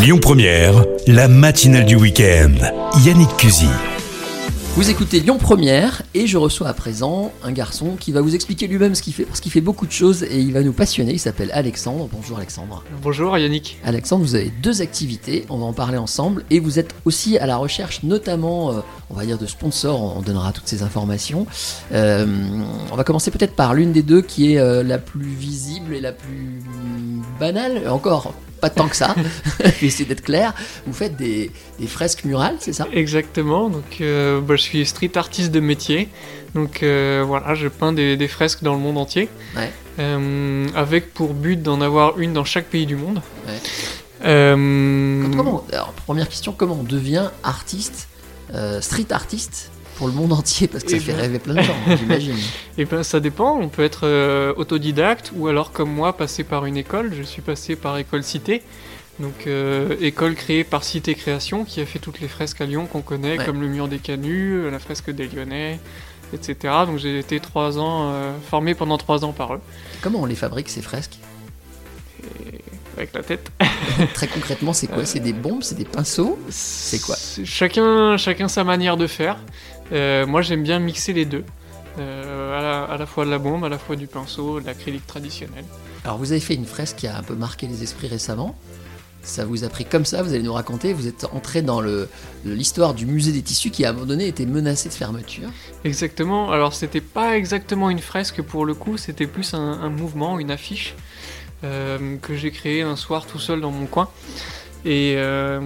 [0.00, 2.52] Lyon Première, la matinale du week-end.
[3.04, 3.68] Yannick Cusy.
[4.74, 8.66] Vous écoutez Lyon Première et je reçois à présent un garçon qui va vous expliquer
[8.66, 11.12] lui-même ce qu'il fait parce qu'il fait beaucoup de choses et il va nous passionner.
[11.12, 12.08] Il s'appelle Alexandre.
[12.12, 12.82] Bonjour Alexandre.
[13.02, 13.78] Bonjour Yannick.
[13.84, 17.46] Alexandre, vous avez deux activités, on va en parler ensemble et vous êtes aussi à
[17.46, 18.80] la recherche notamment, euh,
[19.10, 20.16] on va dire, de sponsors.
[20.16, 21.46] On donnera toutes ces informations.
[21.92, 22.26] Euh,
[22.90, 26.00] on va commencer peut-être par l'une des deux qui est euh, la plus visible et
[26.00, 26.60] la plus
[27.38, 27.88] banale.
[27.88, 28.34] Encore,
[28.64, 29.14] pas tant que ça.
[29.58, 30.54] vais essayer d'être clair.
[30.86, 32.86] Vous faites des, des fresques murales, c'est ça?
[32.92, 33.68] Exactement.
[33.68, 36.08] Donc, euh, bah, je suis street artiste de métier.
[36.54, 39.28] Donc euh, voilà, je peins des, des fresques dans le monde entier.
[39.54, 39.70] Ouais.
[39.98, 43.20] Euh, avec pour but d'en avoir une dans chaque pays du monde.
[43.46, 43.58] Ouais.
[44.22, 48.08] Comment, alors, première question, comment on devient artiste,
[48.80, 49.70] street artiste?
[49.96, 52.36] Pour le monde entier Parce que ça Eh fait rêver plein de gens, j'imagine.
[52.78, 56.66] Et ben ça dépend, on peut être euh, autodidacte ou alors comme moi passer par
[56.66, 57.12] une école.
[57.16, 58.62] Je suis passé par École Cité.
[59.20, 62.86] Donc euh, école créée par Cité Création qui a fait toutes les fresques à Lyon
[62.86, 63.44] qu'on connaît Ouais.
[63.44, 65.78] comme le mur des canuts, la fresque des Lyonnais,
[66.32, 66.56] etc.
[66.86, 69.60] Donc j'ai été trois ans euh, formé pendant trois ans par eux.
[70.02, 71.18] Comment on les fabrique ces fresques?
[72.24, 72.60] Et
[72.96, 73.50] avec la tête.
[74.14, 75.04] Très concrètement, c'est quoi?
[75.04, 76.38] C'est des bombes, c'est des pinceaux?
[76.48, 77.16] C'est quoi?
[77.44, 79.36] Chacun, chacun sa manière de faire.
[79.92, 81.44] Euh, moi j'aime bien mixer les deux.
[81.96, 84.66] Euh, à, la, à la fois de la bombe, à la fois du pinceau, de
[84.66, 85.64] l'acrylique traditionnel.
[86.04, 88.56] Alors vous avez fait une fresque qui a un peu marqué les esprits récemment.
[89.22, 90.92] Ça vous a pris comme ça, vous allez nous raconter.
[90.92, 91.80] Vous êtes entré dans
[92.44, 95.48] l'histoire du musée des tissus qui à un moment donné était menacé de fermeture.
[95.84, 96.50] Exactement.
[96.50, 100.50] Alors c'était pas exactement une fresque pour le coup, c'était plus un, un mouvement, une
[100.50, 100.94] affiche
[101.62, 104.10] euh, que j'ai créé un soir tout seul dans mon coin.
[104.84, 105.60] Et euh,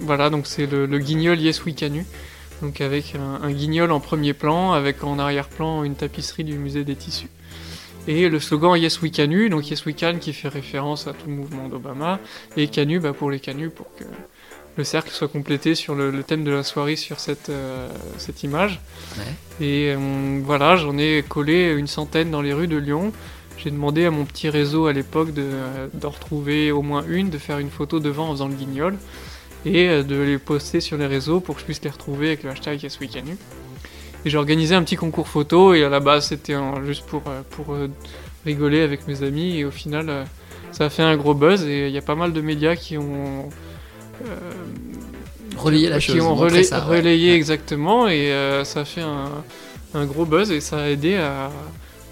[0.00, 2.04] voilà, donc c'est le, le guignol Yes We Canu.
[2.62, 6.84] Donc avec un, un guignol en premier plan, avec en arrière-plan une tapisserie du musée
[6.84, 7.28] des tissus.
[8.08, 11.28] Et le slogan Yes We Canu, donc Yes We Can qui fait référence à tout
[11.28, 12.18] le mouvement d'Obama,
[12.56, 14.04] et Canu bah, pour les canus, pour que
[14.76, 18.42] le cercle soit complété sur le, le thème de la soirée sur cette, euh, cette
[18.42, 18.80] image.
[19.18, 19.64] Ouais.
[19.64, 23.12] Et euh, voilà, j'en ai collé une centaine dans les rues de Lyon.
[23.58, 27.28] J'ai demandé à mon petit réseau à l'époque de, euh, d'en retrouver au moins une,
[27.28, 28.96] de faire une photo devant en faisant le guignol
[29.64, 32.42] et euh, de les poster sur les réseaux pour que je puisse les retrouver avec
[32.42, 33.36] le hashtag YesWeekanu.
[34.24, 36.54] Et j'ai organisé un petit concours photo et à la base c'était
[36.86, 37.88] juste pour, euh, pour euh,
[38.44, 40.26] rigoler avec mes amis et au final
[40.70, 42.96] ça a fait un gros buzz et il y a pas mal de médias qui
[42.98, 43.48] ont
[44.24, 44.36] euh,
[45.56, 46.20] Relayer la qui chose.
[46.20, 46.98] ont montrer relay- ça, ouais.
[46.98, 49.28] relayé exactement et euh, ça a fait un,
[49.94, 51.50] un gros buzz et ça a aidé à,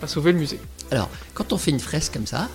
[0.02, 0.60] à sauver le musée.
[0.90, 2.48] Alors, quand on fait une fresque comme ça,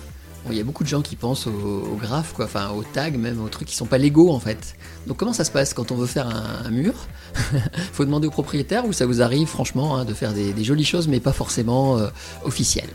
[0.50, 3.16] il y a beaucoup de gens qui pensent au, au graphe, quoi, enfin au tag,
[3.16, 4.76] même aux trucs qui sont pas légaux en fait.
[5.06, 6.94] Donc comment ça se passe quand on veut faire un, un mur?
[7.92, 11.08] Faut demander au propriétaire ou ça vous arrive franchement hein, de faire des, jolies choses
[11.08, 12.08] mais pas forcément euh,
[12.44, 12.90] officielles?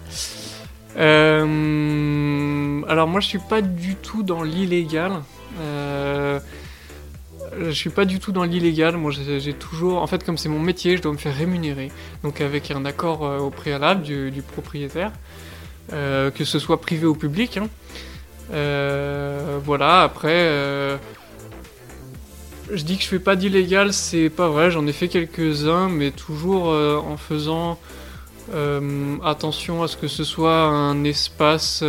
[0.98, 5.12] Euh, alors moi je suis pas du tout dans l'illégal.
[5.60, 6.40] Euh,
[7.60, 8.98] je suis pas du tout dans l'illégal.
[8.98, 11.92] Moi j'ai toujours, en fait comme c'est mon métier, je dois me faire rémunérer.
[12.24, 15.12] Donc avec un accord euh, au préalable du propriétaire,
[15.94, 17.57] euh, que ce soit privé ou public.
[17.57, 17.68] hein.
[18.53, 20.03] Euh, voilà.
[20.03, 20.29] Après.
[20.31, 20.97] euh,
[22.72, 26.12] je dis que je fais pas d'illégal, c'est pas vrai, j'en ai fait quelques-uns, mais
[26.12, 27.78] toujours en faisant
[29.25, 31.84] attention à ce que ce soit un espace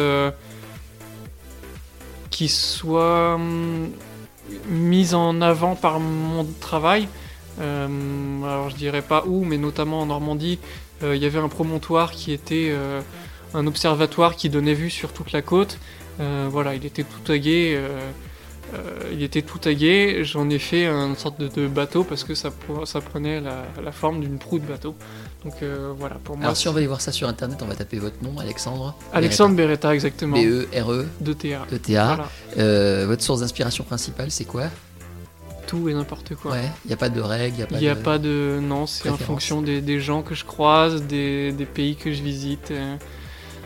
[2.30, 3.90] qui soit hum,
[4.68, 7.06] mis en avant par mon travail.
[7.60, 10.58] Alors je dirais pas où, mais notamment en Normandie,
[11.02, 12.74] il y avait un promontoire qui était
[13.54, 15.78] un observatoire qui donnait vue sur toute la côte.
[16.20, 17.74] Euh, voilà, il était tout tagué.
[17.76, 17.88] euh,
[18.74, 18.78] euh,
[19.12, 22.48] il était tout tagué, j'en ai fait une sorte de, de bateau parce que ça,
[22.48, 24.94] pre- ça prenait la, la forme d'une proue de bateau.
[25.44, 25.54] Donc
[25.98, 26.44] voilà, pour moi.
[26.44, 28.94] Alors si on va aller voir ça sur internet, on va taper votre nom, Alexandre.
[29.12, 30.36] Alexandre Beretta, exactement.
[30.36, 31.66] B-E-R-E, De TA.
[32.06, 34.64] Voilà, Euh, votre source d'inspiration principale, c'est quoi?
[35.66, 36.52] Tout et n'importe quoi.
[36.52, 38.00] Ouais, il n'y a pas de règles, il n'y a pas Il n'y a de...
[38.00, 38.58] pas de.
[38.62, 42.22] Non, c'est en fonction des, des gens que je croise, des, des pays que je
[42.22, 42.72] visite.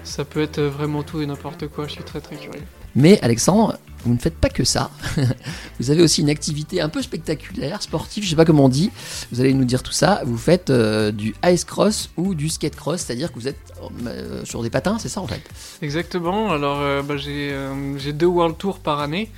[0.06, 2.62] Ça peut être vraiment tout et n'importe quoi, je suis très très curieux.
[2.94, 4.90] Mais Alexandre, vous ne faites pas que ça.
[5.80, 8.90] vous avez aussi une activité un peu spectaculaire, sportive, je sais pas comment on dit.
[9.32, 10.22] Vous allez nous dire tout ça.
[10.24, 13.58] Vous faites euh, du ice cross ou du skate cross, c'est-à-dire que vous êtes
[14.06, 15.42] euh, sur des patins, c'est ça en fait?
[15.82, 19.30] Exactement, alors euh, bah, j'ai deux World Tours par année.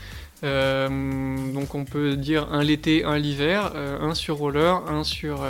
[0.43, 5.45] Donc on peut dire un l'été, un l'hiver, un sur roller, un sur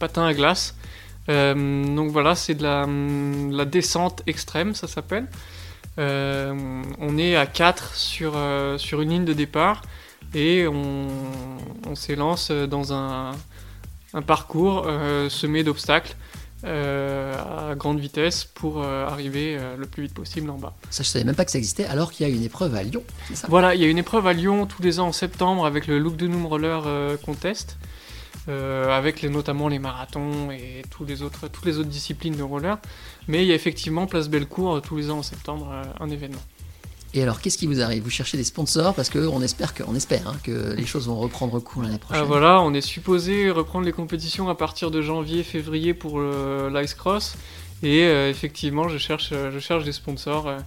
[0.00, 0.74] patin à glace.
[1.28, 5.26] Euh, donc voilà, c'est de la, la descente extrême, ça s'appelle.
[5.98, 9.82] Euh, on est à 4 sur, euh, sur une ligne de départ
[10.34, 11.08] et on,
[11.86, 13.32] on s'élance dans un,
[14.14, 14.88] un parcours
[15.28, 16.16] semé d'obstacles.
[16.64, 20.74] à grande vitesse pour arriver le plus vite possible en bas.
[20.90, 22.82] Ça, je savais même pas que ça existait, alors qu'il y a une épreuve à
[22.82, 23.02] Lyon,
[23.34, 23.46] ça?
[23.48, 25.98] Voilà, il y a une épreuve à Lyon tous les ans en septembre avec le
[25.98, 26.82] Look de Noom Roller
[27.24, 27.76] Contest.
[28.48, 32.78] Avec les, notamment les marathons et tous les autres, toutes les autres disciplines de roller.
[33.28, 36.42] Mais il y a effectivement Place Bellecour tous les ans en septembre un événement.
[37.12, 38.04] Et alors, qu'est-ce qui vous arrive?
[38.04, 41.58] Vous cherchez des sponsors parce qu'on espère, que, espère hein, que les choses vont reprendre
[41.58, 42.22] cours l'année prochaine.
[42.22, 46.94] Ah, voilà, on est supposé reprendre les compétitions à partir de janvier, février pour l'Ice
[46.94, 47.36] Cross.
[47.82, 50.58] Et euh, effectivement, je cherche, je cherche des sponsors euh,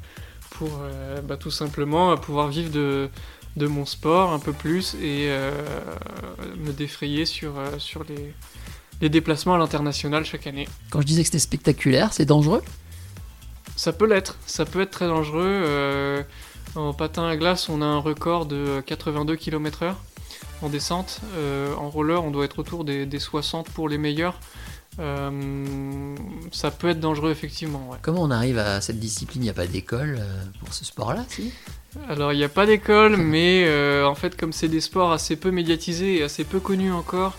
[0.52, 3.10] pour euh, bah, tout simplement pouvoir vivre de,
[3.56, 5.30] de mon sport un peu plus et
[6.58, 8.34] me défrayer sur, sur les,
[9.02, 10.68] les déplacements à l'international chaque année.
[10.90, 12.64] Quand je disais que c'était spectaculaire, c'est dangereux?
[13.76, 15.44] Ça peut l'être, ça peut être très dangereux.
[15.46, 16.24] Euh,
[16.76, 19.96] en patin à glace, on a un record de 82 km/h
[20.62, 21.20] en descente.
[21.36, 24.40] Euh, en roller, on doit être autour des, 60 pour les meilleurs.
[25.00, 26.16] Euh,
[26.52, 27.92] ça peut être dangereux effectivement.
[28.02, 29.44] Comment on arrive à cette discipline?
[29.44, 30.20] Il n'y a pas d'école
[30.60, 31.54] pour ce sport-là, si?
[32.08, 33.68] Alors il n'y a pas d'école, mais
[34.04, 37.36] en fait comme c'est des sports assez peu médiatisés et assez peu connus encore,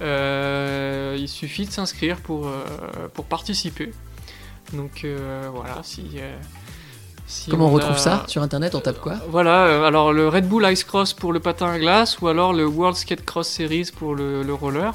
[0.00, 2.50] il suffit de s'inscrire pour,
[3.12, 3.92] pour participer.
[4.72, 6.04] Donc euh, voilà, si.
[6.16, 6.36] Euh,
[7.48, 8.24] Comment on, retrouve ça?
[8.26, 9.14] Sur internet On tape quoi?
[9.28, 12.52] Voilà, euh, alors le Red Bull Ice Cross pour le patin à glace ou alors
[12.52, 14.94] le World Skate Cross Series pour le, roller.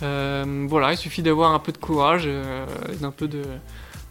[0.00, 3.42] Voilà, il suffit d'avoir un peu de courage et d'un peu de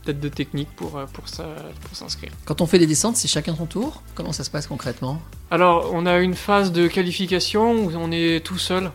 [0.03, 2.31] peut-être de technique pour, pour, pour s'inscrire.
[2.45, 4.01] Quand on fait les descentes, c'est chacun son tour?
[4.15, 5.21] Comment ça se passe concrètement?
[5.51, 8.91] Alors, on a une phase de qualification où on est tout seul.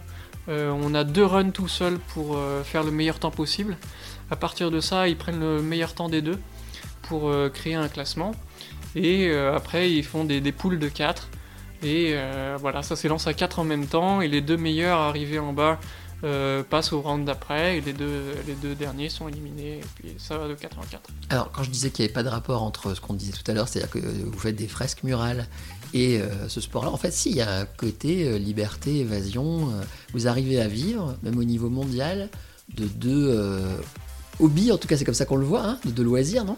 [0.49, 3.76] on a deux runs tout seul pour faire le meilleur temps possible.
[4.31, 6.38] À partir de ça, ils prennent le meilleur temps des deux
[7.02, 8.32] pour euh, créer un classement.
[8.96, 11.29] Et euh, après, ils font des, poules de 4.
[11.82, 14.20] Et euh, voilà, ça s'élance à 4 en même temps.
[14.20, 15.79] Et les deux meilleurs arrivés en bas
[16.71, 17.79] passent au round d'après.
[17.79, 19.79] Et les deux, les deux derniers sont éliminés.
[19.79, 21.11] Et puis ça va de 4 en 4.
[21.31, 23.50] Alors, quand je disais qu'il n'y avait pas de rapport entre ce qu'on disait tout
[23.50, 25.47] à l'heure, c'est-à-dire que vous faites des fresques murales
[25.93, 29.71] et ce sport-là, en fait, si, il y a un côté liberté, évasion.
[30.12, 32.31] vous arrivez à vivre, même au niveau mondial,
[32.77, 33.31] de deux
[34.41, 36.56] hobby, en tout cas c'est comme ça qu'on le voit, hein, de, loisirs, non?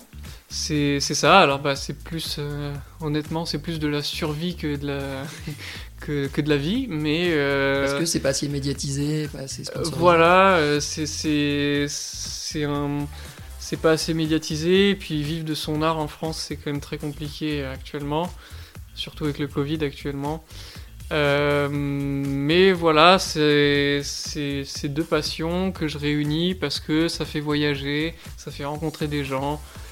[0.49, 4.87] C'est, ça, alors bah, c'est plus, euh, honnêtement, c'est plus de la survie que de
[4.87, 5.01] la,
[6.01, 7.29] que, que de la vie, mais...
[7.31, 9.97] Euh, Parce que c'est pas assez médiatisé, pas assez sponsorisé.
[9.97, 13.07] Voilà, euh, c'est, c'est, c'est, un,
[13.59, 16.81] c'est pas assez médiatisé, et puis vivre de son art en France c'est quand même
[16.81, 18.31] très compliqué actuellement,
[18.95, 20.45] surtout avec le Covid actuellement.
[21.13, 24.03] Euh, mais voilà, c'est
[24.85, 29.55] deux passions que je réunis parce que ça fait voyager, ça fait rencontrer des gens,
[29.55, 29.86] euh,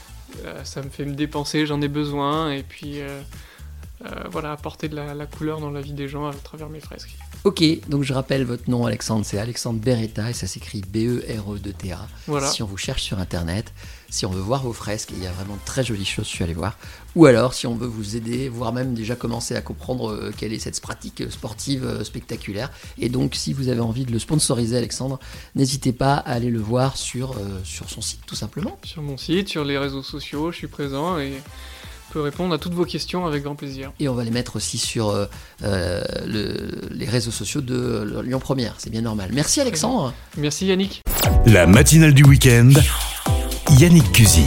[0.64, 5.26] ça me fait me dépenser, j'en ai besoin, et puis euh, voilà, apporter de la,
[5.26, 7.16] couleur dans la vie des gens à travers mes fresques.
[7.44, 12.08] Ok, donc je rappelle votre nom Alexandre, c'est Alexandre Beretta et ça s'écrit B-E-R-E-D-T-A.
[12.26, 12.46] Voilà.
[12.46, 13.70] Si on vous cherche sur internet,
[14.08, 16.30] si on veut voir vos fresques, il y a vraiment de très jolies choses, je
[16.30, 16.78] suis allé voir.
[17.16, 20.54] Ou alors, si on veut vous aider, voire même déjà commencer à comprendre euh, quelle
[20.54, 22.70] est cette pratique sportive euh, spectaculaire.
[22.96, 25.18] Et donc, si vous avez envie de le sponsoriser, Alexandre,
[25.54, 28.78] n'hésitez pas à aller le voir sur, euh, sur son site, tout simplement.
[28.84, 31.34] Sur mon site, sur les réseaux sociaux, je suis présent et
[32.14, 33.92] peux répondre à toutes vos questions avec grand plaisir.
[34.00, 35.14] Et on va les mettre aussi sur
[35.62, 39.30] les réseaux sociaux de Lyon Première, c'est bien normal.
[39.32, 40.14] Merci Alexandre.
[40.36, 41.02] Merci Yannick.
[41.46, 42.70] La matinale du week-end
[43.78, 44.46] Yannick Cusy.